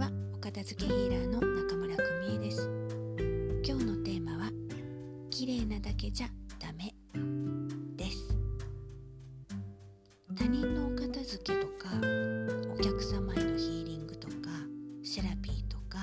[0.00, 2.70] ちはお片付けヒーラーの中村久美恵です。
[3.62, 4.50] 今日のテーマは
[5.28, 6.28] 綺麗なだけじゃ
[6.58, 6.94] ダメ
[7.96, 8.34] です。
[10.34, 11.90] 他人のお片付けとか
[12.72, 14.34] お客様へのヒーリングとか
[15.04, 15.98] セラピーとか、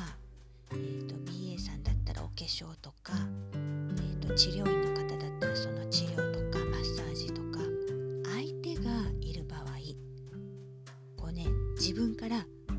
[0.72, 3.14] えーと、BA さんだったらお化粧とか、
[3.54, 6.27] えー、と治療院の方だったらその治療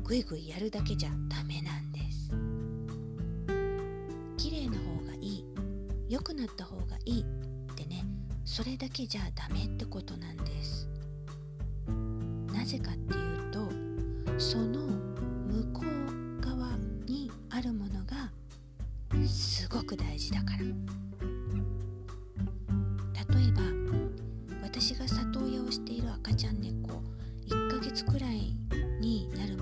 [0.09, 2.31] からグイグイやるだけじゃダメなんです。
[4.37, 5.45] 綺麗な方がいい
[6.09, 8.03] 良くなった方がいいってね
[8.43, 10.89] それだけじゃダメってことなんです。
[12.51, 13.69] なぜかっていうと
[14.39, 14.87] その
[15.47, 18.31] 向こう側にあるものが
[19.27, 20.59] すごく大事だから。
[23.35, 23.61] 例えば
[24.63, 26.99] 私が里親をしている赤ちゃん猫
[27.47, 28.55] 1ヶ月くらい
[28.99, 29.58] になる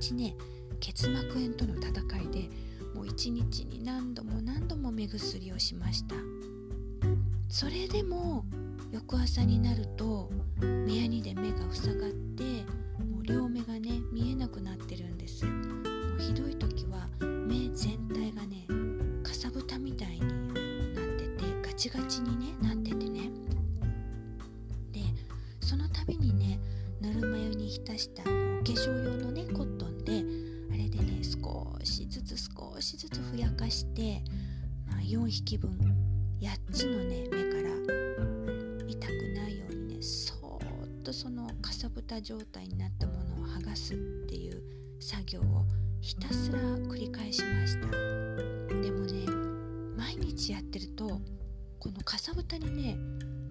[0.00, 0.34] 毎日ね
[0.80, 1.90] 結膜炎との戦
[2.22, 2.48] いで
[2.94, 6.14] もう一日に何度も何度も目薬をしました。
[7.50, 8.46] それでも
[8.90, 12.44] 翌朝になると目やにで目が塞がって
[12.98, 15.44] もう両目がね見えなくなってるんです。
[15.44, 15.52] も
[16.18, 18.66] うひどい時は目全体がね
[19.22, 20.20] かさぶたみたいに
[20.94, 23.30] なっててガチガチに、ね、なっててね。
[24.92, 25.00] で
[25.60, 26.58] その度にね
[27.02, 28.30] ぬるま湯に浸したお化
[28.64, 30.24] 粧用のねコットンで
[30.72, 34.22] あれでね少しずつ少しずつふやかして、
[34.86, 35.70] まあ、4匹分
[36.40, 37.70] 8つのね目から
[38.88, 43.96] 痛くないようにねそーっとそのかさぶた状態になったものを剥がすっ
[44.28, 44.62] ていう
[45.00, 45.64] 作業を
[46.00, 47.88] ひたすら繰り返しました。
[47.88, 49.26] でもね
[49.96, 51.20] 毎日やってると
[51.78, 52.96] このかさぶたにね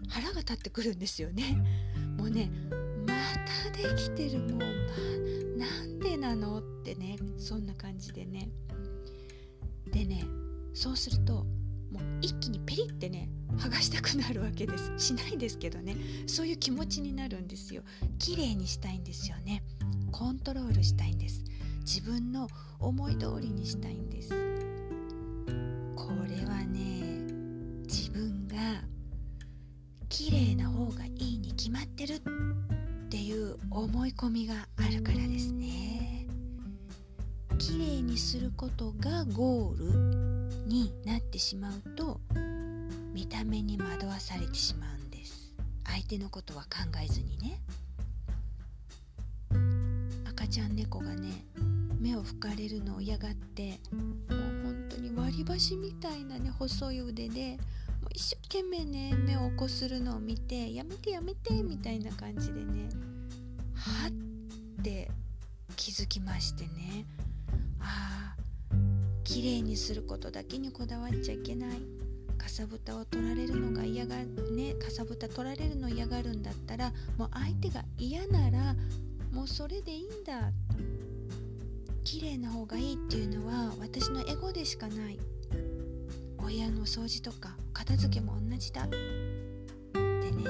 [0.08, 1.58] 腹が立ってくるんですよね。
[2.18, 2.52] もうね
[3.06, 3.14] ま
[3.64, 4.68] たできてるもう、まあ、
[5.58, 6.60] なんなの？
[6.60, 8.50] ってねそんな感じでね。
[9.92, 10.24] でね
[10.74, 11.46] そうすると
[11.92, 14.94] もう一気にペリってね剥がしたくなるわけです。
[14.98, 15.96] しないですけどね
[16.28, 17.82] そういう気持ちになるんですよ。
[18.20, 19.64] 綺麗にしたいんですよね。
[20.12, 21.44] コントロールしたいんです。
[21.82, 22.48] 自分の
[22.80, 24.30] 思い通りにしたいんです。
[24.30, 27.02] これはね
[27.88, 28.56] 自分が
[30.08, 32.20] 綺麗な方がいいに決まってるっ
[33.10, 35.99] ていう思い込みがあるからですね。
[37.70, 42.20] 綺麗にすることがゴールになってしまうと
[43.14, 45.54] 見た目に惑わされてしまうんです。
[45.86, 47.62] 相手のことは考えずにね。
[50.28, 51.46] 赤ちゃん猫がね
[52.00, 54.00] 目を拭かれるのを嫌がっても
[54.30, 57.58] う本当に割り箸みたいなね細い腕で
[58.02, 62.90] もう一生懸命ね目を起こするのを見てやめてやめてみたいな感じでね
[63.76, 65.12] はって
[65.76, 67.06] 気づきましてね。
[67.80, 68.76] ああ
[69.24, 71.70] 綺麗にすることだけにこだわっちゃいけない。
[72.38, 78.76] かさぶたを取られるのが嫌がねかさぶた取られるの嫌がるんだったらもう相手が嫌なら
[79.32, 80.52] もうそれでいいんだ。
[82.04, 85.20] 綺麗な方がいいっていうのは私のエゴでしかない。
[86.40, 88.86] お部屋の掃除とか片付けも同じだ。
[88.86, 90.44] ってね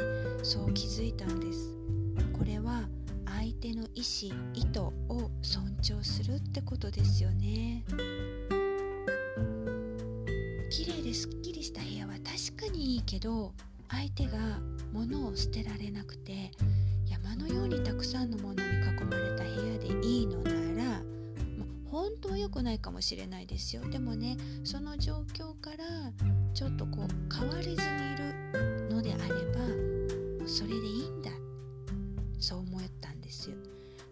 [0.44, 1.76] そう気づいたんです。
[2.32, 2.88] これは
[3.40, 4.92] 相手の意思意図を
[5.42, 7.86] 尊重するってことですよね。
[10.70, 13.54] 綺麗ですっきりした部屋は確かにいいけど
[13.88, 14.38] 相手が
[14.92, 16.52] 物を捨てられなくて
[17.08, 20.52] 山のようにたくさんのものに囲まれた部屋でいいのな
[20.96, 21.02] ら
[21.90, 23.84] 本当は良くないかもしれないですよ。
[23.90, 24.36] でもね
[24.66, 26.12] その状況から
[26.54, 27.78] ちょっとこう変わりずにい
[28.18, 29.79] るのであれば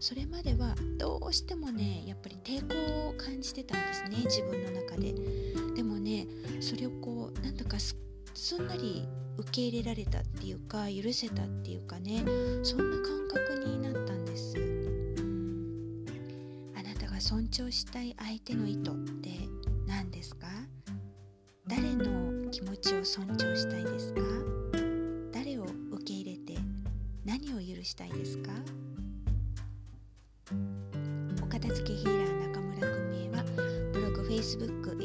[0.07, 5.13] それまではどうしてもねやっぱり抵抗を感じてたんですね自分の中で。
[5.75, 6.25] でもね
[6.61, 7.93] それをこうなんとかす
[8.57, 9.05] んなり
[9.37, 12.23] 受け入れられたっていうか許せたっていうかね
[12.63, 14.55] そんな感覚になったんです。
[16.73, 19.29] あなたが尊重したい相手の意図って
[19.87, 20.47] 何ですか？
[21.67, 24.21] 誰の気持ちを尊重したいですか？
[25.33, 26.57] 誰を受け入れて
[27.25, 28.53] 何を許したいですか？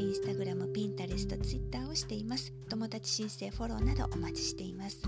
[0.02, 5.02] Facebook、Instagram、Pinterest、Twitter をしています友達申請フォローなどお待ちしています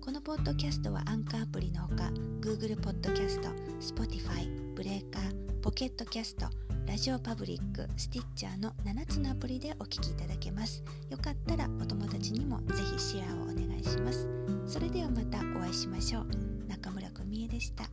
[0.00, 2.10] このポッドキャストはアンカーアプリのほか
[2.40, 3.48] Google ポッドキャスト
[3.80, 6.46] Spotify、ブレーカー、ポケットキャスト
[6.86, 10.82] ラジオパブリック、スティッチャーの7つのアプリでお聴きいただけます。
[11.10, 14.26] よかったらお友達にもぜひシェアをお願いします。
[14.66, 16.26] それではまたお会いしましょう。
[16.66, 17.84] 中村久美恵でした。